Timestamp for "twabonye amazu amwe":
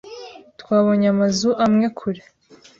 0.61-1.85